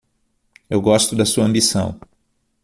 [0.67, 1.99] Eu gosto da sua ambição